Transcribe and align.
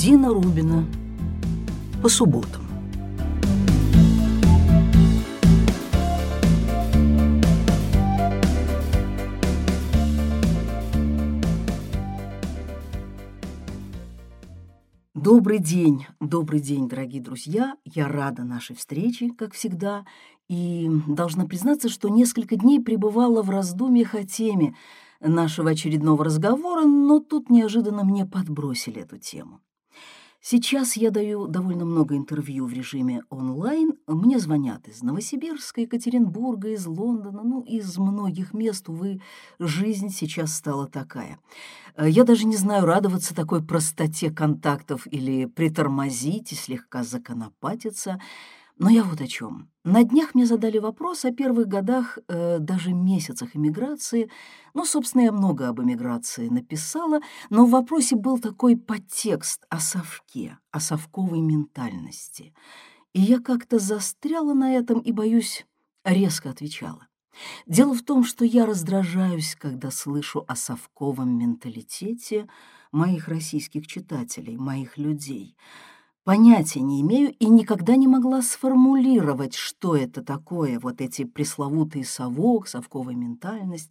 Дина 0.00 0.30
Рубина. 0.30 0.86
По 2.02 2.08
субботам. 2.08 2.62
Добрый 15.12 15.58
день, 15.58 16.06
добрый 16.18 16.60
день, 16.60 16.88
дорогие 16.88 17.20
друзья. 17.20 17.76
Я 17.84 18.08
рада 18.08 18.42
нашей 18.42 18.76
встрече, 18.76 19.28
как 19.36 19.52
всегда, 19.52 20.06
и 20.48 20.88
должна 21.08 21.44
признаться, 21.44 21.90
что 21.90 22.08
несколько 22.08 22.56
дней 22.56 22.80
пребывала 22.80 23.42
в 23.42 23.50
раздумьях 23.50 24.14
о 24.14 24.24
теме 24.24 24.74
нашего 25.20 25.72
очередного 25.72 26.24
разговора, 26.24 26.86
но 26.86 27.20
тут 27.20 27.50
неожиданно 27.50 28.02
мне 28.02 28.24
подбросили 28.24 29.02
эту 29.02 29.18
тему. 29.18 29.60
Сейчас 30.42 30.96
я 30.96 31.10
даю 31.10 31.46
довольно 31.48 31.84
много 31.84 32.16
интервью 32.16 32.64
в 32.64 32.72
режиме 32.72 33.22
онлайн. 33.28 33.92
Мне 34.06 34.38
звонят 34.38 34.88
из 34.88 35.02
Новосибирска, 35.02 35.82
Екатеринбурга, 35.82 36.70
из 36.70 36.86
Лондона, 36.86 37.42
ну, 37.44 37.60
из 37.60 37.98
многих 37.98 38.54
мест, 38.54 38.88
увы, 38.88 39.20
жизнь 39.58 40.08
сейчас 40.08 40.54
стала 40.54 40.86
такая. 40.86 41.38
Э, 41.94 42.08
я 42.08 42.24
даже 42.24 42.46
не 42.46 42.56
знаю, 42.56 42.86
радоваться 42.86 43.34
такой 43.34 43.62
простоте 43.62 44.30
контактов 44.30 45.06
или 45.10 45.44
притормозить 45.44 46.52
и 46.52 46.54
слегка 46.54 47.04
законопатиться— 47.04 48.18
но 48.80 48.88
я 48.88 49.04
вот 49.04 49.20
о 49.20 49.26
чем. 49.26 49.68
На 49.84 50.04
днях 50.04 50.34
мне 50.34 50.46
задали 50.46 50.78
вопрос 50.78 51.26
о 51.26 51.32
первых 51.32 51.68
годах, 51.68 52.18
э, 52.28 52.58
даже 52.58 52.94
месяцах 52.94 53.54
эмиграции. 53.54 54.30
Ну, 54.72 54.86
собственно, 54.86 55.22
я 55.22 55.32
много 55.32 55.68
об 55.68 55.82
эмиграции 55.82 56.48
написала, 56.48 57.20
но 57.50 57.66
в 57.66 57.70
вопросе 57.70 58.16
был 58.16 58.38
такой 58.38 58.78
подтекст 58.78 59.66
о 59.68 59.80
совке, 59.80 60.56
о 60.70 60.80
совковой 60.80 61.40
ментальности. 61.40 62.54
И 63.12 63.20
я 63.20 63.38
как-то 63.40 63.78
застряла 63.78 64.54
на 64.54 64.74
этом 64.74 65.00
и, 65.00 65.12
боюсь, 65.12 65.66
резко 66.02 66.48
отвечала. 66.48 67.06
Дело 67.66 67.94
в 67.94 68.02
том, 68.02 68.24
что 68.24 68.46
я 68.46 68.64
раздражаюсь, 68.64 69.56
когда 69.56 69.90
слышу 69.90 70.46
о 70.48 70.56
совковом 70.56 71.38
менталитете 71.38 72.48
моих 72.92 73.28
российских 73.28 73.86
читателей, 73.86 74.56
моих 74.56 74.96
людей— 74.96 75.54
Понятия 76.24 76.80
не 76.80 77.00
имею 77.00 77.32
и 77.38 77.46
никогда 77.46 77.96
не 77.96 78.06
могла 78.06 78.42
сформулировать, 78.42 79.54
что 79.54 79.96
это 79.96 80.22
такое, 80.22 80.78
вот 80.78 81.00
эти 81.00 81.24
пресловутые 81.24 82.04
совок, 82.04 82.68
совковая 82.68 83.14
ментальность. 83.14 83.90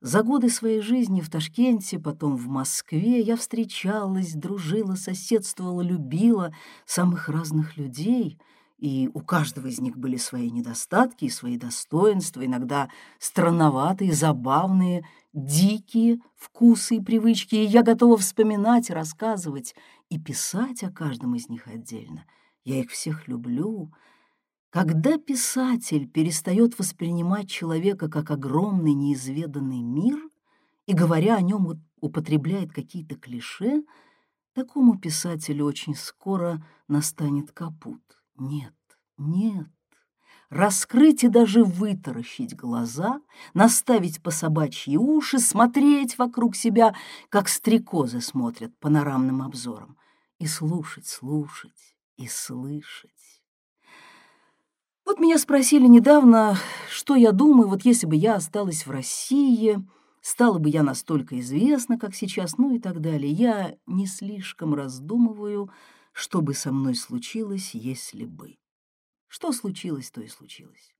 За 0.00 0.22
годы 0.22 0.48
своей 0.48 0.80
жизни 0.80 1.20
в 1.20 1.30
Ташкенте, 1.30 1.98
потом 1.98 2.36
в 2.36 2.48
Москве 2.48 3.20
я 3.20 3.36
встречалась, 3.36 4.32
дружила, 4.32 4.94
соседствовала, 4.94 5.82
любила 5.82 6.54
самых 6.86 7.28
разных 7.28 7.76
людей— 7.76 8.38
и 8.78 9.10
у 9.12 9.20
каждого 9.20 9.66
из 9.66 9.80
них 9.80 9.96
были 9.96 10.16
свои 10.16 10.50
недостатки 10.50 11.24
и 11.24 11.30
свои 11.30 11.58
достоинства, 11.58 12.44
иногда 12.46 12.88
странноватые, 13.18 14.12
забавные, 14.12 15.04
дикие 15.32 16.20
вкусы 16.36 16.96
и 16.96 17.00
привычки, 17.00 17.56
и 17.56 17.64
я 17.64 17.82
готова 17.82 18.16
вспоминать, 18.16 18.90
рассказывать 18.90 19.74
и 20.08 20.18
писать 20.18 20.84
о 20.84 20.92
каждом 20.92 21.34
из 21.34 21.48
них 21.48 21.66
отдельно. 21.66 22.24
Я 22.64 22.80
их 22.80 22.90
всех 22.90 23.26
люблю. 23.26 23.92
Когда 24.70 25.18
писатель 25.18 26.08
перестает 26.08 26.78
воспринимать 26.78 27.50
человека 27.50 28.08
как 28.08 28.30
огромный 28.30 28.94
неизведанный 28.94 29.82
мир 29.82 30.18
и, 30.86 30.92
говоря 30.92 31.36
о 31.36 31.40
нем, 31.40 31.82
употребляет 32.00 32.72
какие-то 32.72 33.16
клише, 33.16 33.82
такому 34.52 34.98
писателю 34.98 35.64
очень 35.64 35.96
скоро 35.96 36.64
настанет 36.86 37.50
капут. 37.50 38.17
Нет, 38.38 38.74
нет. 39.16 39.66
Раскрыть 40.48 41.24
и 41.24 41.28
даже 41.28 41.62
вытаращить 41.62 42.56
глаза, 42.56 43.20
наставить 43.52 44.22
по 44.22 44.30
собачьи 44.30 44.96
уши, 44.96 45.38
смотреть 45.38 46.16
вокруг 46.16 46.56
себя, 46.56 46.94
как 47.28 47.48
стрекозы 47.48 48.22
смотрят 48.22 48.76
панорамным 48.78 49.42
обзором, 49.42 49.98
и 50.38 50.46
слушать, 50.46 51.06
слушать 51.06 51.96
и 52.16 52.26
слышать. 52.28 53.10
Вот 55.04 55.18
меня 55.20 55.38
спросили 55.38 55.86
недавно, 55.86 56.56
что 56.90 57.14
я 57.14 57.32
думаю, 57.32 57.68
вот 57.68 57.84
если 57.84 58.06
бы 58.06 58.16
я 58.16 58.36
осталась 58.36 58.86
в 58.86 58.90
России, 58.90 59.78
стала 60.22 60.58
бы 60.58 60.70
я 60.70 60.82
настолько 60.82 61.38
известна, 61.40 61.98
как 61.98 62.14
сейчас, 62.14 62.56
ну 62.56 62.74
и 62.74 62.78
так 62.78 63.00
далее. 63.00 63.30
Я 63.32 63.76
не 63.86 64.06
слишком 64.06 64.74
раздумываю, 64.74 65.70
что 66.18 66.40
бы 66.40 66.52
со 66.52 66.72
мной 66.72 66.96
случилось, 66.96 67.74
если 67.74 68.24
бы. 68.24 68.56
Что 69.28 69.52
случилось, 69.52 70.10
то 70.10 70.20
и 70.20 70.26
случилось. 70.26 70.92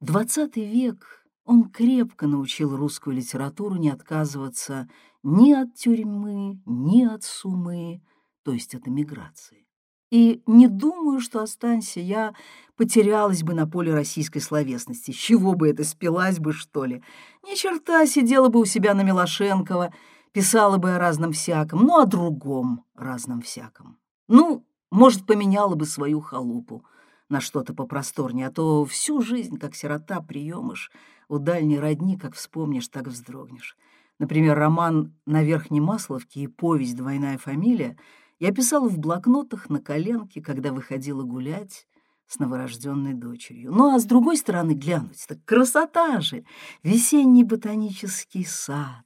Двадцатый 0.00 0.66
век, 0.66 1.24
он 1.46 1.70
крепко 1.70 2.26
научил 2.26 2.76
русскую 2.76 3.16
литературу 3.16 3.76
не 3.76 3.88
отказываться 3.88 4.90
ни 5.22 5.52
от 5.52 5.74
тюрьмы, 5.74 6.60
ни 6.66 7.02
от 7.02 7.24
сумы, 7.24 8.02
то 8.44 8.52
есть 8.52 8.74
от 8.74 8.86
эмиграции. 8.86 9.66
И 10.10 10.42
не 10.46 10.68
думаю, 10.68 11.20
что 11.20 11.40
останься 11.40 12.00
я, 12.00 12.34
потерялась 12.76 13.42
бы 13.42 13.54
на 13.54 13.66
поле 13.66 13.94
российской 13.94 14.40
словесности. 14.40 15.12
чего 15.12 15.54
бы 15.54 15.70
это, 15.70 15.82
спилась 15.82 16.38
бы, 16.38 16.52
что 16.52 16.84
ли? 16.84 17.02
Ни 17.42 17.54
черта, 17.54 18.04
сидела 18.04 18.48
бы 18.48 18.60
у 18.60 18.66
себя 18.66 18.92
на 18.92 19.00
Милошенкова, 19.00 19.94
писала 20.32 20.76
бы 20.76 20.90
о 20.90 20.98
разном 20.98 21.32
всяком, 21.32 21.84
ну, 21.84 21.98
о 21.98 22.04
другом 22.04 22.84
разном 22.94 23.40
всяком. 23.40 24.01
Ну, 24.32 24.64
может, 24.90 25.26
поменяла 25.26 25.74
бы 25.74 25.84
свою 25.84 26.22
халупу 26.22 26.86
на 27.28 27.42
что-то 27.42 27.74
попросторнее, 27.74 28.46
а 28.46 28.50
то 28.50 28.86
всю 28.86 29.20
жизнь, 29.20 29.58
как 29.58 29.74
сирота, 29.74 30.22
приемыш, 30.22 30.90
у 31.28 31.38
дальней 31.38 31.78
родни, 31.78 32.16
как 32.16 32.34
вспомнишь, 32.34 32.88
так 32.88 33.08
вздрогнешь. 33.08 33.76
Например, 34.18 34.56
роман 34.56 35.12
«На 35.26 35.42
Верхней 35.42 35.82
Масловке» 35.82 36.40
и 36.40 36.46
повесть 36.46 36.96
«Двойная 36.96 37.36
фамилия» 37.36 37.98
я 38.38 38.52
писала 38.52 38.88
в 38.88 38.98
блокнотах 38.98 39.68
на 39.68 39.80
коленке, 39.80 40.40
когда 40.40 40.72
выходила 40.72 41.24
гулять 41.24 41.86
с 42.26 42.38
новорожденной 42.38 43.12
дочерью. 43.12 43.70
Ну 43.70 43.94
а 43.94 43.98
с 43.98 44.06
другой 44.06 44.38
стороны 44.38 44.72
глянуть, 44.72 45.26
так 45.28 45.44
красота 45.44 46.22
же! 46.22 46.46
Весенний 46.82 47.44
ботанический 47.44 48.46
сад, 48.46 49.04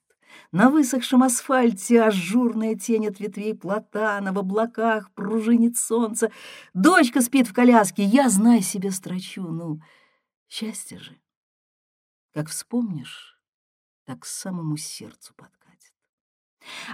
на 0.53 0.71
высохшем 0.71 1.23
асфальте 1.23 2.03
ажурная 2.03 2.75
тень 2.75 3.09
от 3.09 3.21
ветвей 3.21 3.55
платана, 3.55 4.33
в 4.33 4.39
облаках 4.39 5.11
пружинит 5.12 5.77
солнце. 5.77 6.31
Дочка 6.75 7.21
спит 7.21 7.49
в 7.49 7.53
коляске, 7.53 8.05
я, 8.05 8.29
знай 8.29 8.62
себе, 8.62 8.91
строчу. 8.91 9.43
Ну, 9.43 9.81
счастье 10.49 10.99
же. 10.99 11.17
Как 12.34 12.49
вспомнишь, 12.49 13.39
так 14.05 14.25
самому 14.25 14.77
сердцу 14.77 15.34
подкатит. 15.37 15.93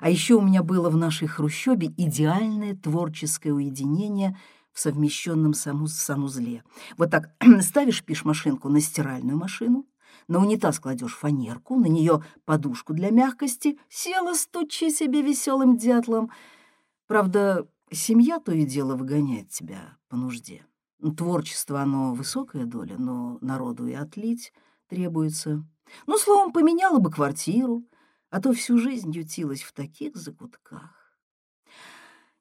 А 0.01 0.09
еще 0.09 0.35
у 0.35 0.41
меня 0.41 0.63
было 0.63 0.91
в 0.91 0.97
нашей 0.97 1.29
хрущебе 1.29 1.89
идеальное 1.97 2.75
творческое 2.75 3.53
уединение 3.53 4.39
в 4.73 4.81
совмещенном 4.81 5.55
санузле. 5.55 6.65
Вот 6.97 7.11
так 7.11 7.35
ставишь 7.61 8.05
пиш-машинку 8.05 8.69
на 8.69 8.81
стиральную 8.81 9.37
машину, 9.37 9.87
на 10.29 10.39
унитаз 10.39 10.81
кладешь 10.81 11.17
фанерку, 11.17 11.77
на 11.77 11.87
нее 11.87 12.25
подушку 12.45 12.95
для 12.95 13.11
мягкости, 13.11 13.79
села, 13.89 14.35
стучи 14.35 14.91
себе 14.91 15.23
веселым 15.23 15.77
дятлом. 15.77 16.31
Правда, 17.07 17.67
семья 17.91 18.39
то 18.39 18.53
и 18.53 18.65
дело 18.65 18.97
выгоняет 18.97 19.51
тебя 19.51 19.97
по 20.09 20.17
нужде. 20.17 20.65
Творчество, 21.17 21.81
оно 21.81 22.15
высокая 22.15 22.65
доля, 22.65 22.97
но 22.97 23.39
народу 23.41 23.87
и 23.87 23.93
отлить 23.93 24.53
требуется. 24.89 25.65
Ну, 26.07 26.17
словом, 26.17 26.53
поменяла 26.53 26.99
бы 26.99 27.11
квартиру, 27.11 27.83
а 28.31 28.41
то 28.41 28.53
всю 28.53 28.79
жизнь 28.79 29.11
ютилась 29.11 29.63
в 29.63 29.73
таких 29.73 30.17
закутках. 30.17 31.03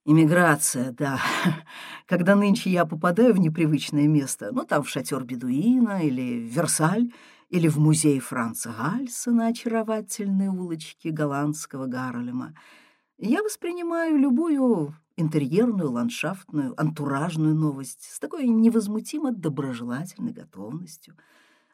Иммиграция, 0.03 0.91
да. 0.91 1.19
Когда 2.07 2.35
нынче 2.35 2.71
я 2.71 2.85
попадаю 2.85 3.33
в 3.33 3.39
непривычное 3.39 4.07
место, 4.07 4.49
ну, 4.51 4.65
там 4.65 4.83
в 4.83 4.89
шатер 4.89 5.23
бедуина 5.23 6.03
или 6.03 6.39
в 6.39 6.51
Версаль, 6.51 7.11
или 7.51 7.67
в 7.67 7.77
музей 7.77 8.19
Франца 8.19 8.73
Гальса 8.75 9.31
на 9.31 9.47
очаровательной 9.47 10.47
улочке 10.47 11.11
голландского 11.11 11.85
Гарлема, 11.85 12.55
я 13.17 13.43
воспринимаю 13.43 14.17
любую 14.17 14.95
интерьерную, 15.17 15.91
ландшафтную, 15.91 16.73
антуражную 16.79 17.53
новость 17.53 18.09
с 18.09 18.19
такой 18.19 18.47
невозмутимо 18.47 19.33
доброжелательной 19.33 20.31
готовностью. 20.31 21.17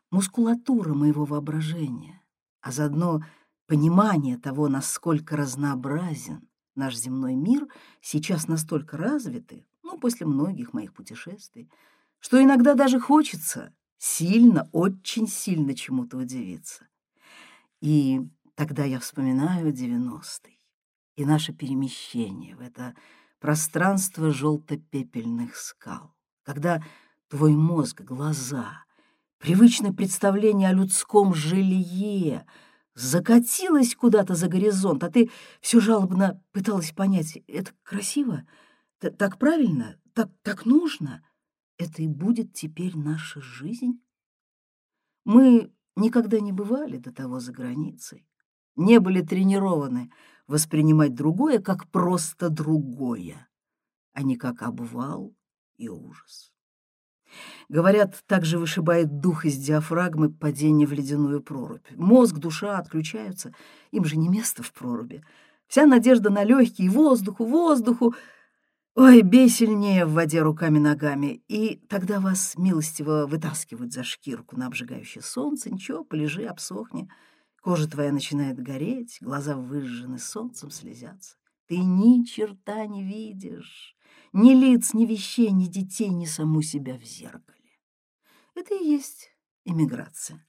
Мускулатура 0.10 0.96
моего 0.96 1.26
воображения, 1.26 2.24
а 2.62 2.72
заодно 2.72 3.24
понимание 3.68 4.38
того, 4.40 4.70
насколько 4.70 5.38
разнообразен 5.38 6.50
наш 6.74 6.96
земной 6.96 7.36
мир, 7.36 7.68
сейчас 8.02 8.48
настолько 8.48 8.98
развиты, 8.98 9.68
ну, 9.84 10.00
после 10.00 10.26
многих 10.26 10.74
моих 10.74 10.96
путешествий, 10.96 11.70
что 12.20 12.42
иногда 12.42 12.74
даже 12.74 13.00
хочется 13.00 13.74
сильно, 13.98 14.70
очень 14.72 15.28
сильно 15.28 15.74
чему-то 15.76 16.18
удивиться. 16.18 16.88
И 17.82 18.22
тогда 18.56 18.84
я 18.84 19.00
вспоминаю 19.00 19.72
девяностый. 19.72 20.60
И 21.16 21.26
наше 21.26 21.54
перемещение 21.54 22.56
в 22.56 22.62
это 22.62 22.96
пространство 23.40 24.32
желто-пепельных 24.32 25.56
скал, 25.56 26.16
когда 26.44 26.84
твой 27.28 27.54
мозг, 27.56 28.02
глаза, 28.02 28.86
привычное 29.38 29.94
представление 29.94 30.70
о 30.70 30.74
людском 30.74 31.34
жилье 31.34 32.46
закатилось 32.94 33.96
куда-то 33.96 34.34
за 34.36 34.48
горизонт, 34.48 35.04
а 35.04 35.10
ты 35.10 35.30
все 35.62 35.80
жалобно 35.80 36.42
пыталась 36.52 36.92
понять, 36.92 37.38
это 37.48 37.72
красиво, 37.84 38.44
так 39.00 39.38
правильно, 39.38 40.00
так, 40.14 40.30
так 40.42 40.66
нужно, 40.66 41.24
это 41.78 42.02
и 42.02 42.08
будет 42.08 42.54
теперь 42.54 42.98
наша 42.98 43.42
жизнь? 43.42 44.02
Мы 45.26 45.72
никогда 45.96 46.40
не 46.40 46.52
бывали 46.52 46.98
до 46.98 47.12
того 47.12 47.40
за 47.40 47.52
границей, 47.52 48.28
не 48.76 49.00
были 49.00 49.22
тренированы 49.22 50.12
воспринимать 50.48 51.14
другое 51.14 51.60
как 51.60 51.90
просто 51.90 52.50
другое, 52.50 53.48
а 54.14 54.24
не 54.24 54.38
как 54.38 54.62
обвал 54.62 55.36
и 55.78 55.90
ужас. 55.90 56.54
Говорят, 57.70 58.24
также 58.26 58.58
вышибает 58.58 59.20
дух 59.20 59.46
из 59.46 59.58
диафрагмы 59.58 60.32
падение 60.32 60.88
в 60.88 60.94
ледяную 60.94 61.42
прорубь. 61.42 61.86
Мозг, 61.96 62.38
душа 62.38 62.78
отключаются, 62.78 63.54
им 63.92 64.06
же 64.06 64.18
не 64.18 64.30
место 64.30 64.64
в 64.64 64.72
проруби. 64.72 65.24
Вся 65.68 65.86
надежда 65.86 66.30
на 66.30 66.44
легкие, 66.44 66.90
воздуху, 66.90 67.46
воздуху. 67.46 68.16
Ой, 69.00 69.22
бей 69.22 69.48
сильнее 69.48 70.08
в 70.08 70.14
воде 70.14 70.42
руками-ногами, 70.42 71.44
и 71.48 71.76
тогда 71.88 72.20
вас 72.20 72.58
милостиво 72.58 73.28
вытаскивают 73.28 73.94
за 73.94 74.04
шкирку 74.04 74.58
на 74.58 74.66
обжигающее 74.66 75.22
солнце. 75.22 75.70
Ничего, 75.70 76.04
полежи, 76.04 76.46
обсохни. 76.46 77.08
Кожа 77.62 77.88
твоя 77.88 78.12
начинает 78.12 78.60
гореть, 78.60 79.20
глаза 79.22 79.56
выжжены 79.56 80.18
солнцем, 80.18 80.72
слезятся. 80.72 81.36
Ты 81.68 81.78
ни 81.78 82.24
черта 82.24 82.88
не 82.88 83.04
видишь, 83.04 83.96
ни 84.34 84.56
лиц, 84.56 84.96
ни 84.96 85.06
вещей, 85.06 85.52
ни 85.52 85.68
детей, 85.68 86.10
ни 86.10 86.26
саму 86.26 86.64
себя 86.64 86.98
в 86.98 87.04
зеркале. 87.04 87.78
Это 88.56 88.74
и 88.74 88.84
есть 88.84 89.30
эмиграция. 89.64 90.44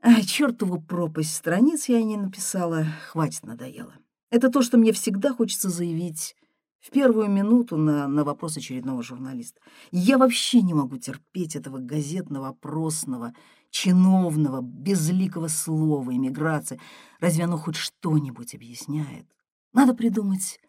А 0.00 0.20
чертову 0.22 0.82
пропасть 0.82 1.36
страниц 1.36 1.88
я 1.88 2.02
не 2.02 2.16
написала, 2.16 2.86
хватит, 3.06 3.44
надоело. 3.44 3.94
Это 4.30 4.50
то, 4.50 4.62
что 4.62 4.78
мне 4.78 4.90
всегда 4.90 5.32
хочется 5.32 5.68
заявить 5.68 6.34
в 6.80 6.90
первую 6.90 7.28
минуту 7.28 7.76
на, 7.76 8.08
на 8.08 8.24
вопрос 8.24 8.56
очередного 8.56 9.02
журналиста. 9.02 9.60
Я 9.90 10.18
вообще 10.18 10.62
не 10.62 10.74
могу 10.74 10.96
терпеть 10.96 11.54
этого 11.54 11.78
газетного, 11.78 12.48
опросного, 12.48 13.34
чиновного, 13.70 14.62
безликого 14.62 15.48
слова 15.48 16.10
иммиграция. 16.10 16.80
Разве 17.20 17.44
оно 17.44 17.58
хоть 17.58 17.76
что-нибудь 17.76 18.54
объясняет? 18.54 19.26
Надо 19.72 19.94
придумать 19.94 20.60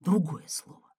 другое 0.00 0.44
слово, 0.46 0.92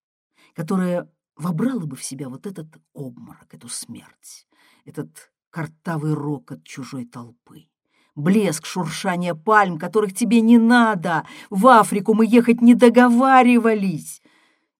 которое 0.54 1.10
вобрало 1.36 1.86
бы 1.86 1.96
в 1.96 2.04
себя 2.04 2.28
вот 2.28 2.46
этот 2.46 2.66
обморок, 2.92 3.54
эту 3.54 3.68
смерть, 3.68 4.46
этот 4.84 5.32
картавый 5.50 6.14
рокот 6.14 6.64
чужой 6.64 7.06
толпы. 7.06 7.68
Блеск, 8.14 8.64
шуршание 8.64 9.34
пальм, 9.34 9.78
которых 9.78 10.14
тебе 10.14 10.40
не 10.40 10.56
надо. 10.56 11.26
В 11.50 11.66
Африку 11.66 12.14
мы 12.14 12.26
ехать 12.26 12.62
не 12.62 12.74
договаривались. 12.74 14.22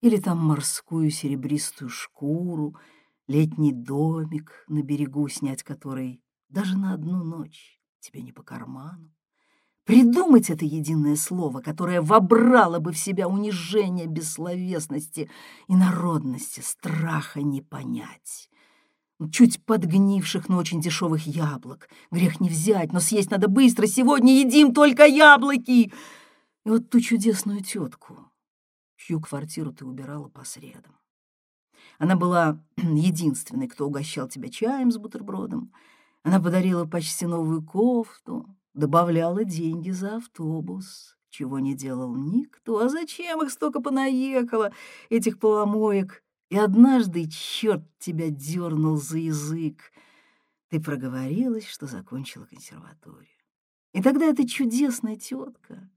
Или 0.01 0.17
там 0.17 0.37
морскую 0.37 1.09
серебристую 1.09 1.89
шкуру, 1.89 2.75
летний 3.27 3.73
домик 3.73 4.63
на 4.67 4.81
берегу, 4.83 5.27
снять 5.27 5.63
который 5.63 6.21
даже 6.49 6.77
на 6.77 6.93
одну 6.93 7.23
ночь 7.23 7.79
тебе 7.99 8.21
не 8.21 8.31
по 8.31 8.43
карману. 8.43 9.11
Придумать 9.87 10.49
это 10.49 10.65
единое 10.65 11.15
слово, 11.15 11.61
которое 11.61 12.01
вобрало 12.01 12.79
бы 12.79 12.91
в 12.91 12.97
себя 12.97 13.29
унижение 13.29 14.05
бессловесности 14.05 15.29
и 15.69 15.75
народности, 15.75 16.59
страха 16.59 17.41
не 17.41 17.61
понять. 17.61 18.49
Чуть 19.31 19.63
подгнивших, 19.63 20.49
но 20.49 20.57
очень 20.57 20.81
дешевых 20.81 21.25
яблок. 21.25 21.89
Грех 22.11 22.41
не 22.41 22.49
взять, 22.49 22.91
но 22.91 22.99
съесть 22.99 23.31
надо 23.31 23.47
быстро. 23.47 23.87
Сегодня 23.87 24.37
едим 24.37 24.73
только 24.73 25.05
яблоки. 25.05 25.71
И 25.71 25.93
вот 26.65 26.89
ту 26.89 26.99
чудесную 26.99 27.63
тетку, 27.63 28.26
чью 29.07 29.21
квартиру 29.21 29.71
ты 29.71 29.85
убирала 29.85 30.27
по 30.27 30.43
средам. 30.43 30.97
Она 31.97 32.15
была 32.17 32.61
единственной, 32.77 33.67
кто 33.67 33.87
угощал 33.87 34.27
тебя 34.27 34.49
чаем 34.49 34.91
с 34.91 34.97
бутербродом, 34.97 35.71
она 36.23 36.41
подарила 36.41 36.85
почти 36.85 37.25
новую 37.25 37.63
кофту, 37.63 38.45
добавляла 38.73 39.45
деньги 39.45 39.91
за 39.91 40.17
автобус, 40.17 41.17
чего 41.29 41.59
не 41.59 41.73
делал 41.73 42.15
никто. 42.15 42.79
А 42.79 42.89
зачем 42.89 43.41
их 43.41 43.49
столько 43.49 43.81
понаехало, 43.81 44.73
этих 45.09 45.39
поломоек? 45.39 46.21
И 46.49 46.57
однажды 46.57 47.29
черт 47.29 47.83
тебя 47.99 48.29
дернул 48.29 48.97
за 48.97 49.19
язык. 49.19 49.91
Ты 50.69 50.81
проговорилась, 50.81 51.65
что 51.65 51.87
закончила 51.87 52.45
консерваторию. 52.45 53.27
И 53.93 54.01
тогда 54.01 54.25
эта 54.25 54.45
чудесная 54.45 55.15
тетка 55.15 55.89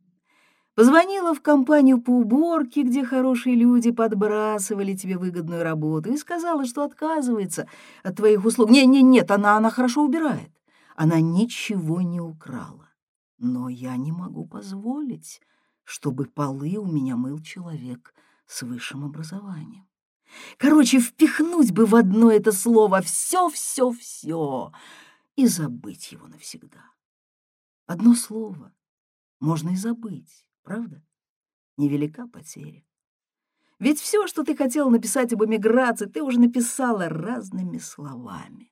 Позвонила 0.74 1.34
в 1.34 1.42
компанию 1.42 2.00
по 2.00 2.10
уборке, 2.10 2.82
где 2.82 3.04
хорошие 3.04 3.56
люди 3.56 3.90
подбрасывали 3.90 4.94
тебе 4.94 5.18
выгодную 5.18 5.62
работу, 5.62 6.12
и 6.12 6.16
сказала, 6.16 6.64
что 6.64 6.84
отказывается 6.84 7.68
от 8.02 8.16
твоих 8.16 8.44
услуг. 8.44 8.70
Нет, 8.70 8.86
нет, 8.86 9.02
нет, 9.02 9.30
она, 9.30 9.56
она 9.56 9.70
хорошо 9.70 10.04
убирает. 10.04 10.50
Она 10.94 11.20
ничего 11.20 12.00
не 12.00 12.20
украла. 12.20 12.88
Но 13.38 13.68
я 13.68 13.96
не 13.96 14.12
могу 14.12 14.46
позволить, 14.46 15.40
чтобы 15.82 16.26
полы 16.26 16.76
у 16.76 16.86
меня 16.86 17.16
мыл 17.16 17.40
человек 17.40 18.14
с 18.46 18.62
высшим 18.62 19.04
образованием. 19.04 19.88
Короче, 20.56 21.00
впихнуть 21.00 21.72
бы 21.72 21.86
в 21.86 21.96
одно 21.96 22.30
это 22.30 22.52
слово 22.52 23.02
все, 23.02 23.48
все, 23.48 23.90
все 23.90 24.72
и 25.34 25.46
забыть 25.46 26.12
его 26.12 26.28
навсегда. 26.28 26.84
Одно 27.86 28.14
слово 28.14 28.72
можно 29.40 29.70
и 29.70 29.76
забыть 29.76 30.46
правда? 30.62 31.02
Невелика 31.76 32.26
потеря. 32.26 32.84
Ведь 33.78 33.98
все, 33.98 34.26
что 34.26 34.44
ты 34.44 34.54
хотела 34.54 34.90
написать 34.90 35.32
об 35.32 35.42
эмиграции, 35.44 36.06
ты 36.06 36.22
уже 36.22 36.38
написала 36.38 37.08
разными 37.08 37.78
словами. 37.78 38.70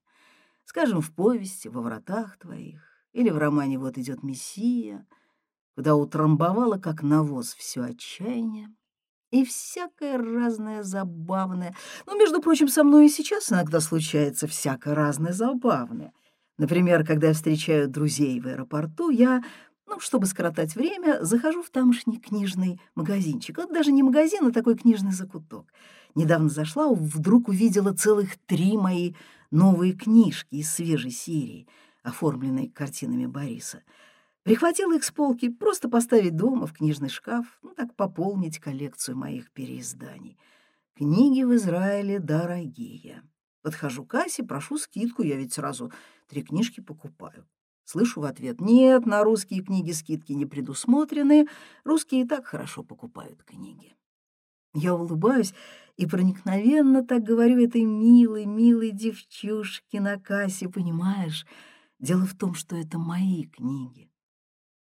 Скажем, 0.64 1.00
в 1.00 1.14
повести 1.14 1.68
«Во 1.68 1.80
вратах 1.80 2.36
твоих» 2.36 2.82
или 3.12 3.30
в 3.30 3.38
романе 3.38 3.78
«Вот 3.78 3.96
идет 3.96 4.22
Мессия», 4.22 5.06
куда 5.74 5.96
утрамбовала, 5.96 6.76
как 6.76 7.02
навоз, 7.02 7.54
все 7.54 7.84
отчаяние 7.84 8.68
и 9.30 9.44
всякое 9.44 10.18
разное 10.18 10.82
забавное. 10.82 11.74
Но, 12.06 12.16
между 12.16 12.40
прочим, 12.40 12.68
со 12.68 12.84
мной 12.84 13.06
и 13.06 13.10
сейчас 13.10 13.50
иногда 13.50 13.80
случается 13.80 14.46
всякое 14.46 14.94
разное 14.94 15.32
забавное. 15.32 16.12
Например, 16.58 17.06
когда 17.06 17.28
я 17.28 17.34
встречаю 17.34 17.88
друзей 17.88 18.40
в 18.40 18.46
аэропорту, 18.46 19.10
я 19.10 19.42
ну, 19.88 20.00
чтобы 20.00 20.26
скоротать 20.26 20.74
время, 20.74 21.24
захожу 21.24 21.62
в 21.62 21.70
тамошний 21.70 22.18
книжный 22.18 22.80
магазинчик. 22.94 23.58
Это 23.58 23.72
даже 23.72 23.90
не 23.90 24.02
магазин, 24.02 24.46
а 24.46 24.52
такой 24.52 24.76
книжный 24.76 25.12
закуток. 25.12 25.72
Недавно 26.14 26.48
зашла, 26.48 26.92
вдруг 26.92 27.48
увидела 27.48 27.92
целых 27.92 28.36
три 28.46 28.76
мои 28.76 29.14
новые 29.50 29.94
книжки 29.94 30.56
из 30.56 30.70
свежей 30.70 31.10
серии, 31.10 31.66
оформленной 32.02 32.68
картинами 32.68 33.26
Бориса. 33.26 33.82
Прихватила 34.42 34.94
их 34.96 35.04
с 35.04 35.10
полки, 35.10 35.48
просто 35.48 35.88
поставить 35.88 36.36
дома 36.36 36.66
в 36.66 36.72
книжный 36.72 37.08
шкаф, 37.08 37.46
ну 37.62 37.74
так 37.74 37.94
пополнить 37.94 38.58
коллекцию 38.58 39.16
моих 39.16 39.50
переизданий. 39.52 40.38
Книги 40.94 41.42
в 41.42 41.54
Израиле 41.54 42.18
дорогие. 42.18 43.22
Подхожу 43.62 44.04
к 44.04 44.10
кассе, 44.10 44.42
прошу 44.42 44.78
скидку, 44.78 45.22
я 45.22 45.36
ведь 45.36 45.54
сразу 45.54 45.92
три 46.28 46.42
книжки 46.42 46.80
покупаю. 46.80 47.46
Слышу 47.90 48.20
в 48.20 48.24
ответ, 48.24 48.60
нет, 48.60 49.06
на 49.06 49.24
русские 49.24 49.62
книги 49.62 49.92
скидки 49.92 50.32
не 50.32 50.44
предусмотрены, 50.44 51.48
русские 51.84 52.20
и 52.20 52.28
так 52.28 52.44
хорошо 52.44 52.82
покупают 52.82 53.42
книги. 53.44 53.96
Я 54.74 54.94
улыбаюсь 54.94 55.54
и 55.96 56.04
проникновенно 56.04 57.02
так 57.02 57.22
говорю 57.22 57.64
этой 57.64 57.84
милой, 57.84 58.44
милой 58.44 58.90
девчушке 58.90 60.02
на 60.02 60.20
кассе, 60.20 60.68
понимаешь? 60.68 61.46
Дело 61.98 62.26
в 62.26 62.36
том, 62.36 62.52
что 62.52 62.76
это 62.76 62.98
мои 62.98 63.44
книги. 63.44 64.12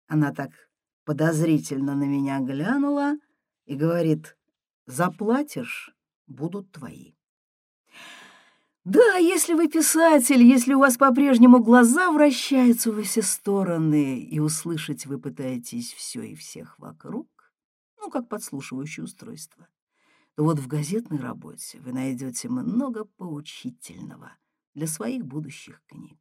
Она 0.08 0.34
так 0.34 0.52
подозрительно 1.06 1.96
на 1.96 2.04
меня 2.04 2.42
глянула 2.42 3.16
и 3.64 3.78
говорит, 3.78 4.38
заплатишь, 4.86 5.96
будут 6.28 6.74
твои. 6.74 7.17
Да, 8.88 9.18
если 9.18 9.54
вы 9.54 9.68
писатель, 9.68 10.42
если 10.42 10.74
у 10.74 10.80
вас 10.80 10.96
по-прежнему 10.96 11.60
глаза 11.60 12.10
вращаются 12.10 12.90
во 12.90 13.02
все 13.02 13.22
стороны, 13.22 14.22
и 14.22 14.40
услышать 14.40 15.06
вы 15.06 15.20
пытаетесь 15.20 15.92
все 15.92 16.22
и 16.22 16.36
всех 16.36 16.80
вокруг, 16.80 17.28
ну, 18.00 18.10
как 18.10 18.30
подслушивающее 18.30 19.04
устройство, 19.04 19.68
то 20.36 20.46
вот 20.46 20.60
в 20.60 20.68
газетной 20.68 21.20
работе 21.20 21.82
вы 21.82 21.92
найдете 21.92 22.48
много 22.48 23.04
поучительного 23.04 24.32
для 24.74 24.88
своих 24.88 25.26
будущих 25.26 25.82
книг. 25.88 26.18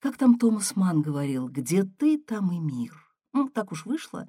Как 0.00 0.18
там 0.18 0.36
Томас 0.36 0.76
Ман 0.76 1.00
говорил, 1.00 1.48
где 1.48 1.84
ты, 1.84 2.18
там 2.18 2.52
и 2.52 2.58
мир. 2.58 2.92
Ну, 3.32 3.48
так 3.48 3.72
уж 3.72 3.86
вышло, 3.86 4.28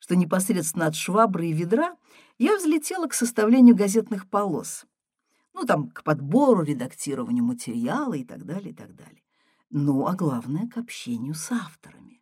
что 0.00 0.16
непосредственно 0.16 0.86
от 0.86 0.96
швабры 0.96 1.46
и 1.46 1.52
ведра 1.52 1.96
я 2.36 2.56
взлетела 2.56 3.06
к 3.06 3.14
составлению 3.14 3.76
газетных 3.76 4.28
полос. 4.28 4.86
Ну, 5.54 5.64
там, 5.64 5.88
к 5.90 6.02
подбору, 6.02 6.62
редактированию 6.62 7.44
материала 7.44 8.14
и 8.14 8.24
так 8.24 8.44
далее, 8.44 8.72
и 8.72 8.74
так 8.74 8.94
далее. 8.94 9.22
Ну, 9.70 10.06
а 10.06 10.14
главное, 10.14 10.68
к 10.68 10.76
общению 10.76 11.34
с 11.34 11.50
авторами. 11.52 12.20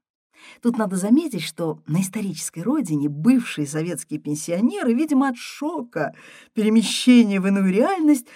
Тут 0.61 0.77
надо 0.77 0.97
заметить, 0.97 1.43
что 1.43 1.81
на 1.87 2.01
исторической 2.01 2.61
родине 2.61 3.09
бывшие 3.09 3.67
советские 3.67 4.21
пенсионеры, 4.21 4.93
видимо, 4.93 5.29
от 5.29 5.37
шока 5.37 6.15
перемещения 6.53 7.41
в 7.41 7.47
иную 7.47 7.73
реальность, 7.73 8.27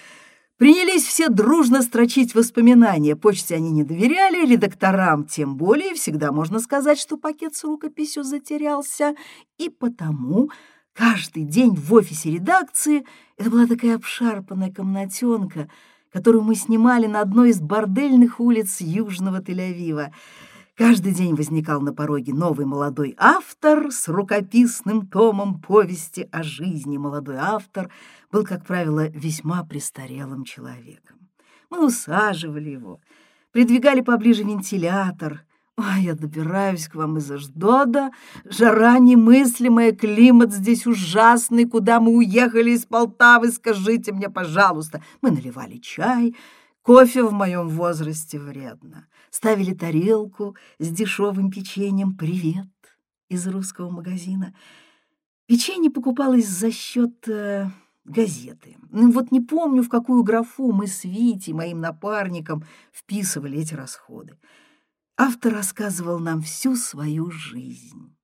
принялись 0.57 1.03
все 1.03 1.29
дружно 1.29 1.81
строчить 1.81 2.33
воспоминания. 2.33 3.15
Почте 3.15 3.55
они 3.55 3.71
не 3.71 3.83
доверяли, 3.83 4.45
редакторам 4.45 5.25
тем 5.25 5.57
более. 5.57 5.93
Всегда 5.93 6.31
можно 6.31 6.59
сказать, 6.59 6.99
что 6.99 7.17
пакет 7.17 7.55
с 7.55 7.63
рукописью 7.63 8.23
затерялся. 8.23 9.15
И 9.57 9.69
потому 9.69 10.49
каждый 10.93 11.43
день 11.43 11.75
в 11.75 11.93
офисе 11.93 12.31
редакции 12.31 13.05
это 13.37 13.51
была 13.51 13.67
такая 13.67 13.95
обшарпанная 13.95 14.71
комнатенка, 14.73 15.69
которую 16.11 16.43
мы 16.43 16.55
снимали 16.55 17.05
на 17.05 17.21
одной 17.21 17.51
из 17.51 17.61
бордельных 17.61 18.39
улиц 18.39 18.81
Южного 18.81 19.41
Тель-Авива. 19.41 20.11
Каждый 20.75 21.13
день 21.13 21.35
возникал 21.35 21.81
на 21.81 21.93
пороге 21.93 22.33
новый 22.33 22.65
молодой 22.65 23.15
автор 23.17 23.91
с 23.91 24.07
рукописным 24.07 25.07
томом 25.07 25.59
повести 25.59 26.27
о 26.31 26.43
жизни. 26.43 26.97
Молодой 26.97 27.37
автор 27.37 27.91
был, 28.31 28.43
как 28.43 28.65
правило, 28.65 29.07
весьма 29.07 29.63
престарелым 29.63 30.43
человеком. 30.43 31.17
Мы 31.69 31.85
усаживали 31.85 32.69
его, 32.69 32.99
придвигали 33.51 34.01
поближе 34.01 34.43
вентилятор. 34.43 35.43
Ой, 35.77 36.05
я 36.05 36.15
добираюсь 36.15 36.87
к 36.87 36.95
вам 36.95 37.17
из 37.17 37.29
Аждода. 37.29 38.09
Жара 38.45 38.97
немыслимая, 38.97 39.91
климат 39.91 40.51
здесь 40.51 40.87
ужасный. 40.87 41.65
Куда 41.65 41.99
мы 41.99 42.15
уехали 42.17 42.71
из 42.71 42.85
Полтавы, 42.85 43.51
скажите 43.51 44.11
мне, 44.11 44.27
пожалуйста. 44.27 45.03
Мы 45.21 45.29
наливали 45.29 45.77
чай, 45.77 46.35
Кофе 46.81 47.21
в 47.21 47.31
моем 47.31 47.67
возрасте 47.67 48.39
вредно. 48.39 49.07
Ставили 49.29 49.73
тарелку 49.75 50.55
с 50.79 50.87
дешевым 50.87 51.51
печеньем 51.51 52.17
«Привет» 52.17 52.65
из 53.29 53.45
русского 53.45 53.91
магазина. 53.91 54.55
Печенье 55.45 55.91
покупалось 55.91 56.47
за 56.47 56.71
счет 56.71 57.27
э, 57.27 57.69
газеты. 58.03 58.77
Ну, 58.89 59.11
вот 59.11 59.31
не 59.31 59.41
помню, 59.41 59.83
в 59.83 59.89
какую 59.89 60.23
графу 60.23 60.71
мы 60.71 60.87
с 60.87 61.03
Витей, 61.03 61.53
моим 61.53 61.81
напарником, 61.81 62.63
вписывали 62.93 63.59
эти 63.59 63.75
расходы. 63.75 64.37
Автор 65.19 65.51
рассказывал 65.51 66.19
нам 66.19 66.43
всю 66.43 66.75
свою 66.75 67.31
жизнь. 67.31 68.15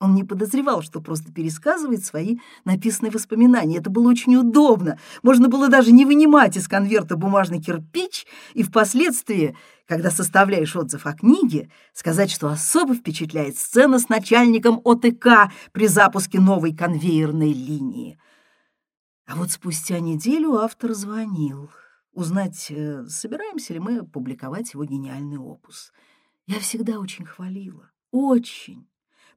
Он 0.00 0.14
не 0.14 0.22
подозревал, 0.22 0.82
что 0.82 1.00
просто 1.00 1.32
пересказывает 1.32 2.04
свои 2.04 2.38
написанные 2.66 3.10
воспоминания. 3.10 3.78
Это 3.78 3.88
было 3.88 4.10
очень 4.10 4.36
удобно. 4.36 4.98
Можно 5.22 5.48
было 5.48 5.68
даже 5.68 5.92
не 5.92 6.04
вынимать 6.04 6.58
из 6.58 6.68
конверта 6.68 7.16
бумажный 7.16 7.60
кирпич 7.60 8.26
и 8.52 8.62
впоследствии, 8.62 9.56
когда 9.86 10.10
составляешь 10.10 10.76
отзыв 10.76 11.06
о 11.06 11.14
книге, 11.14 11.70
сказать, 11.94 12.30
что 12.30 12.48
особо 12.48 12.94
впечатляет 12.94 13.58
сцена 13.58 13.98
с 13.98 14.10
начальником 14.10 14.82
ОТК 14.84 15.50
при 15.72 15.86
запуске 15.86 16.38
новой 16.38 16.76
конвейерной 16.76 17.52
линии. 17.52 18.18
А 19.26 19.36
вот 19.36 19.52
спустя 19.52 20.00
неделю 20.00 20.56
автор 20.56 20.92
звонил 20.92 21.70
узнать, 22.12 22.66
э, 22.70 23.04
собираемся 23.06 23.72
ли 23.72 23.80
мы 23.80 24.04
публиковать 24.04 24.74
его 24.74 24.84
гениальный 24.84 25.38
опус. 25.38 25.92
Я 26.46 26.58
всегда 26.60 26.98
очень 26.98 27.24
хвалила. 27.24 27.90
Очень 28.10 28.90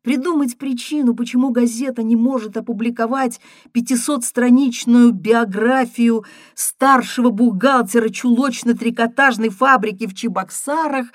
придумать 0.04 0.58
причину, 0.58 1.16
почему 1.16 1.50
газета 1.50 2.04
не 2.04 2.16
может 2.16 2.58
опубликовать 2.58 3.40
500-страничную 3.74 5.12
биографию 5.12 6.26
старшего 6.54 7.32
бухгалтера 7.32 8.10
чулочно-трикотажной 8.10 9.50
фабрики 9.50 10.06
в 10.06 10.14
Чебоксарах, 10.14 11.08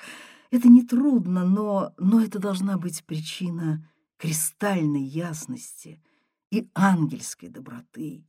это 0.51 0.67
нетрудно, 0.67 1.45
но, 1.45 1.93
но 1.97 2.21
это 2.21 2.39
должна 2.39 2.77
быть 2.77 3.05
причина 3.05 3.87
кристальной 4.17 5.03
ясности 5.03 6.01
и 6.51 6.67
ангельской 6.73 7.49
доброты. 7.49 8.25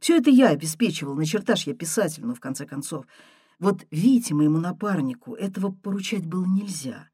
Все 0.00 0.16
это 0.16 0.30
я 0.30 0.48
обеспечивал, 0.48 1.14
на 1.14 1.26
чертаж 1.26 1.66
я 1.66 1.74
писатель, 1.74 2.24
но 2.24 2.34
в 2.34 2.40
конце 2.40 2.66
концов. 2.66 3.06
Вот 3.58 3.86
Вите, 3.90 4.34
моему 4.34 4.58
напарнику, 4.58 5.34
этого 5.34 5.72
поручать 5.72 6.26
было 6.26 6.44
нельзя. 6.44 7.08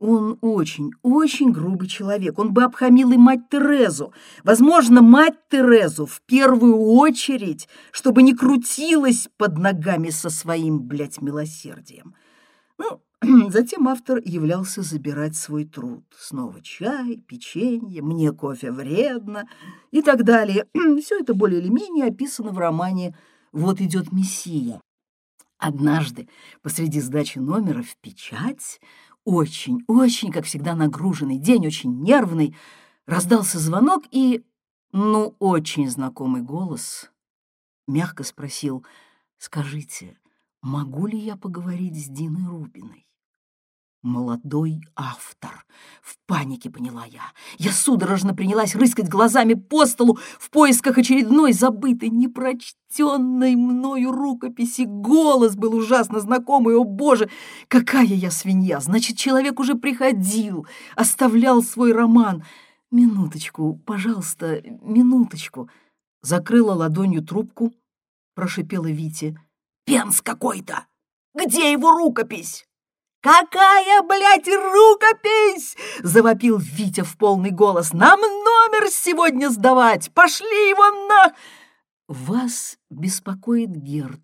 Он 0.00 0.38
очень, 0.40 0.90
очень 1.02 1.52
грубый 1.52 1.88
человек. 1.88 2.38
Он 2.38 2.52
бы 2.52 2.64
обхамил 2.64 3.12
и 3.12 3.16
мать 3.16 3.48
Терезу. 3.48 4.12
Возможно, 4.42 5.00
мать 5.00 5.36
Терезу 5.50 6.04
в 6.04 6.20
первую 6.22 6.76
очередь, 6.78 7.68
чтобы 7.92 8.22
не 8.22 8.34
крутилась 8.34 9.28
под 9.36 9.56
ногами 9.56 10.10
со 10.10 10.30
своим, 10.30 10.80
блядь, 10.80 11.22
милосердием. 11.22 12.14
Ну, 12.76 13.00
затем 13.50 13.88
автор 13.88 14.20
являлся 14.24 14.82
забирать 14.82 15.36
свой 15.36 15.64
труд. 15.64 16.04
Снова 16.16 16.60
чай, 16.60 17.16
печенье, 17.16 18.02
мне 18.02 18.32
кофе 18.32 18.70
вредно 18.70 19.48
и 19.90 20.02
так 20.02 20.24
далее. 20.24 20.66
Все 21.02 21.20
это 21.20 21.34
более 21.34 21.60
или 21.60 21.68
менее 21.68 22.06
описано 22.06 22.50
в 22.50 22.58
романе 22.58 23.16
«Вот 23.52 23.80
идет 23.80 24.12
Мессия». 24.12 24.80
Однажды 25.58 26.28
посреди 26.62 27.00
сдачи 27.00 27.38
номера 27.38 27.82
в 27.82 27.96
печать 27.98 28.80
очень, 29.24 29.82
очень, 29.86 30.30
как 30.30 30.44
всегда, 30.44 30.74
нагруженный 30.74 31.38
день, 31.38 31.66
очень 31.66 32.02
нервный, 32.02 32.54
раздался 33.06 33.58
звонок, 33.58 34.04
и, 34.10 34.44
ну, 34.92 35.34
очень 35.38 35.88
знакомый 35.88 36.42
голос 36.42 37.10
мягко 37.86 38.24
спросил, 38.24 38.84
«Скажите, 39.38 40.18
могу 40.60 41.06
ли 41.06 41.18
я 41.18 41.36
поговорить 41.36 41.96
с 41.96 42.08
Диной 42.08 42.46
Рубиной?» 42.46 43.06
Молодой 44.04 44.82
автор. 44.96 45.64
В 46.02 46.18
панике 46.26 46.68
поняла 46.68 47.06
я. 47.06 47.22
Я 47.56 47.72
судорожно 47.72 48.34
принялась 48.34 48.74
рыскать 48.74 49.08
глазами 49.08 49.54
по 49.54 49.86
столу 49.86 50.18
в 50.38 50.50
поисках 50.50 50.98
очередной 50.98 51.54
забытой, 51.54 52.10
непрочтенной 52.10 53.56
мною 53.56 54.12
рукописи. 54.12 54.82
Голос 54.82 55.56
был 55.56 55.74
ужасно 55.74 56.20
знакомый. 56.20 56.76
О, 56.76 56.84
Боже, 56.84 57.30
какая 57.68 58.04
я 58.04 58.30
свинья! 58.30 58.78
Значит, 58.80 59.16
человек 59.16 59.58
уже 59.58 59.74
приходил, 59.74 60.66
оставлял 60.96 61.62
свой 61.62 61.92
роман. 61.92 62.44
Минуточку, 62.90 63.80
пожалуйста, 63.86 64.60
минуточку. 64.82 65.70
Закрыла 66.20 66.74
ладонью 66.74 67.24
трубку, 67.24 67.72
прошипела 68.34 68.90
Вите. 68.90 69.40
Пенс 69.86 70.20
какой-то! 70.20 70.84
Где 71.34 71.72
его 71.72 71.90
рукопись? 71.90 72.66
«Какая, 73.24 74.02
блядь, 74.02 74.46
рукопись!»— 74.46 75.78
завопил 76.02 76.58
Витя 76.58 77.00
в 77.00 77.16
полный 77.16 77.52
голос. 77.52 77.94
«Нам 77.94 78.20
номер 78.20 78.90
сегодня 78.90 79.48
сдавать! 79.48 80.12
Пошли 80.12 80.68
его 80.68 81.08
на...» 81.08 81.34
«Вас 82.06 82.78
беспокоит 82.90 83.70
Герд», 83.70 84.20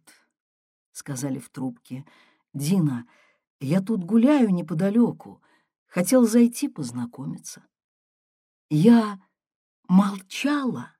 —сказали 0.93 1.39
в 1.39 1.49
трубке. 1.49 2.05
«Дина, 2.53 3.07
я 3.59 3.81
тут 3.81 4.05
гуляю 4.05 4.51
неподалеку. 4.51 5.41
Хотел 5.87 6.27
зайти 6.27 6.69
познакомиться». 6.69 7.65
Я 8.69 9.19
молчала, 9.89 10.93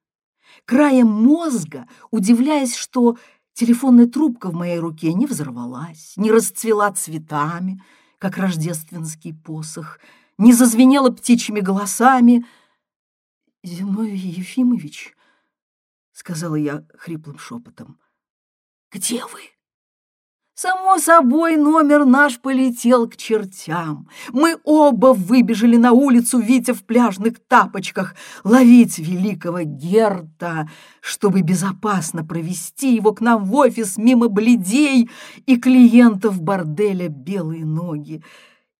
краем 0.65 1.07
мозга, 1.07 1.87
удивляясь, 2.09 2.75
что 2.75 3.19
Телефонная 3.61 4.07
трубка 4.07 4.49
в 4.49 4.55
моей 4.55 4.79
руке 4.79 5.13
не 5.13 5.27
взорвалась, 5.27 6.13
не 6.17 6.31
расцвела 6.31 6.91
цветами, 6.93 7.79
как 8.17 8.39
рождественский 8.39 9.35
посох, 9.35 9.99
не 10.39 10.51
зазвенела 10.51 11.11
птичьими 11.11 11.59
голосами. 11.59 12.43
«Зиновий 13.61 14.17
Ефимович»,— 14.17 15.15
сказала 16.11 16.55
я 16.55 16.87
хриплым 16.97 17.37
шепотом,— 17.37 17.99
«где 18.91 19.23
вы?» 19.25 19.41
Само 20.53 20.99
собой, 20.99 21.55
номер 21.55 22.05
наш 22.05 22.39
полетел 22.39 23.09
к 23.09 23.15
чертям. 23.15 24.09
Мы 24.31 24.57
оба 24.63 25.13
выбежали 25.13 25.77
на 25.77 25.93
улицу, 25.93 26.39
Витя 26.39 26.73
в 26.73 26.83
пляжных 26.83 27.39
тапочках, 27.47 28.15
ловить 28.43 28.99
великого 28.99 29.61
Герта, 29.61 30.69
чтобы 30.99 31.41
безопасно 31.41 32.25
провести 32.25 32.95
его 32.95 33.13
к 33.13 33.21
нам 33.21 33.45
в 33.45 33.55
офис 33.55 33.97
мимо 33.97 34.27
бледей 34.27 35.09
и 35.45 35.57
клиентов 35.57 36.41
борделя 36.41 37.07
«Белые 37.07 37.65
ноги». 37.65 38.21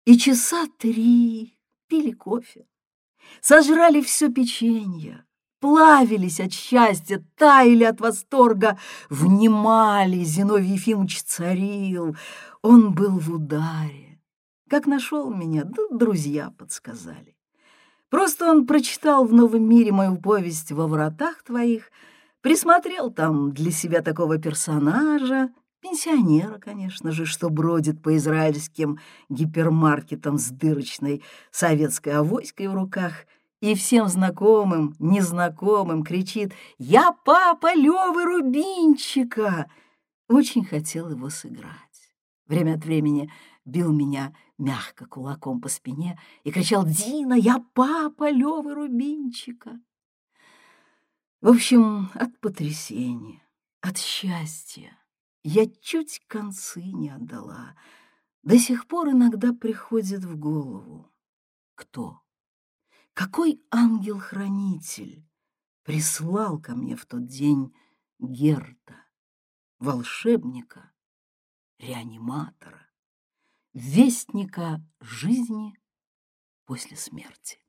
И 0.05 0.17
часа 0.17 0.65
три 0.77 1.57
пили 1.87 2.11
кофе, 2.11 2.65
сожрали 3.39 4.01
все 4.01 4.29
печенье, 4.29 5.23
плавились 5.61 6.41
от 6.41 6.51
счастья, 6.51 7.23
таяли 7.37 7.85
от 7.85 8.01
восторга, 8.01 8.77
внимали. 9.09 10.23
Зиновий 10.23 10.73
Ефимович 10.73 11.23
царил, 11.23 12.17
он 12.61 12.93
был 12.93 13.17
в 13.19 13.31
ударе. 13.31 14.19
Как 14.69 14.87
нашел 14.87 15.33
меня, 15.33 15.63
да 15.63 15.83
друзья 15.91 16.51
подсказали. 16.57 17.37
Просто 18.09 18.51
он 18.51 18.67
прочитал 18.67 19.25
в 19.25 19.33
«Новом 19.33 19.63
мире» 19.63 19.93
мою 19.93 20.17
повесть 20.17 20.71
«Во 20.71 20.87
вратах 20.87 21.43
твоих», 21.43 21.91
присмотрел 22.41 23.09
там 23.11 23.53
для 23.53 23.71
себя 23.71 24.01
такого 24.01 24.37
персонажа, 24.37 25.49
пенсионера, 25.81 26.57
конечно 26.59 27.11
же, 27.11 27.25
что 27.25 27.49
бродит 27.49 28.01
по 28.01 28.17
израильским 28.17 28.99
гипермаркетам 29.29 30.37
с 30.37 30.49
дырочной 30.49 31.23
советской 31.51 32.09
авоськой 32.09 32.67
в 32.67 32.73
руках 32.73 33.25
и 33.61 33.75
всем 33.75 34.07
знакомым, 34.07 34.95
незнакомым 34.99 36.03
кричит 36.03 36.53
«Я 36.77 37.13
папа 37.13 37.73
Лёвы 37.73 38.25
Рубинчика!» 38.25 39.71
Очень 40.27 40.65
хотел 40.65 41.09
его 41.09 41.29
сыграть. 41.29 41.71
Время 42.47 42.75
от 42.75 42.83
времени 42.83 43.31
бил 43.63 43.93
меня 43.93 44.35
мягко 44.57 45.05
кулаком 45.05 45.61
по 45.61 45.69
спине 45.69 46.19
и 46.43 46.51
кричал 46.51 46.85
«Дина, 46.85 47.33
я 47.35 47.63
папа 47.73 48.29
Лёвы 48.29 48.73
Рубинчика!» 48.73 49.79
В 51.39 51.49
общем, 51.49 52.09
от 52.13 52.37
потрясения, 52.39 53.43
от 53.79 53.97
счастья 53.97 54.97
я 55.43 55.65
чуть 55.81 56.21
концы 56.27 56.83
не 56.83 57.09
отдала. 57.09 57.75
До 58.43 58.57
сих 58.57 58.87
пор 58.87 59.09
иногда 59.09 59.53
приходит 59.53 60.23
в 60.23 60.37
голову. 60.37 61.11
Кто? 61.75 62.21
Какой 63.13 63.61
ангел-хранитель 63.71 65.27
прислал 65.83 66.59
ко 66.61 66.75
мне 66.75 66.95
в 66.95 67.05
тот 67.05 67.27
день 67.27 67.75
Герта, 68.19 69.05
волшебника, 69.79 70.93
реаниматора, 71.77 72.89
вестника 73.73 74.81
жизни 75.01 75.77
после 76.65 76.95
смерти? 76.95 77.59